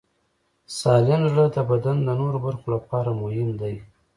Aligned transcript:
سالم 0.79 1.21
زړه 1.31 1.45
د 1.55 1.57
بدن 1.71 1.97
د 2.03 2.09
نورو 2.21 2.37
برخو 2.45 2.67
لپاره 2.75 3.09
مهم 3.21 3.49
دی. 3.61 3.75